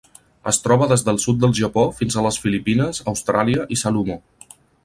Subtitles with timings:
[0.51, 4.21] Es troba des del sud del Japó fins a les Filipines, Austràlia i Salomó.